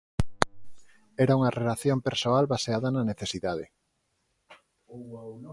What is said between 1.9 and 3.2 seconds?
persoal baseada na